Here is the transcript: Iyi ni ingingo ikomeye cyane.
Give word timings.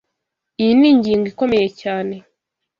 Iyi 0.61 0.73
ni 0.79 0.87
ingingo 0.91 1.25
ikomeye 1.33 1.67
cyane. 1.81 2.15